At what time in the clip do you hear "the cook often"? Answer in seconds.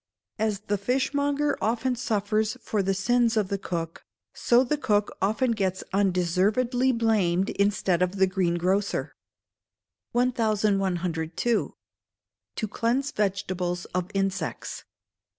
4.63-5.51